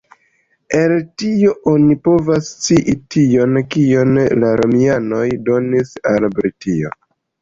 El 0.77 0.93
tio 1.21 1.51
oni 1.71 1.97
povas 2.07 2.49
scii 2.53 2.95
tion, 3.15 3.61
kion 3.75 4.17
la 4.45 4.53
Romianoj 4.63 5.23
donis 5.51 5.93
al 6.15 6.27
Britio. 6.41 6.97